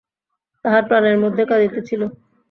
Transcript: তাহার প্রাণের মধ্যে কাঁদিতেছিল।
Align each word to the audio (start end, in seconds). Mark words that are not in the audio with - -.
তাহার 0.65 0.83
প্রাণের 0.89 1.17
মধ্যে 1.23 1.43
কাঁদিতেছিল। 1.45 2.01